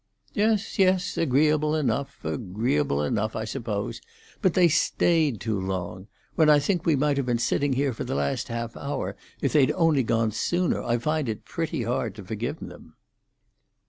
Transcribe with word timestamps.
"Yes, 0.33 0.79
yes; 0.79 1.15
agreeable 1.15 1.75
enough—agreeable 1.75 3.03
enough, 3.03 3.35
I 3.35 3.45
suppose. 3.45 4.01
But 4.41 4.55
they 4.55 4.67
stayed 4.67 5.39
too 5.39 5.59
long. 5.61 6.07
When 6.33 6.49
I 6.49 6.57
think 6.57 6.87
we 6.87 6.95
might 6.95 7.17
have 7.17 7.25
been 7.27 7.37
sitting 7.37 7.73
here 7.73 7.93
for 7.93 8.03
the 8.03 8.15
last 8.15 8.47
half 8.47 8.75
hour, 8.75 9.15
if 9.41 9.53
they'd 9.53 9.71
only 9.73 10.01
gone 10.01 10.31
sooner, 10.31 10.81
I 10.81 10.97
find 10.97 11.29
it 11.29 11.45
pretty 11.45 11.83
hard 11.83 12.15
to 12.15 12.23
forgive 12.23 12.61
them." 12.61 12.95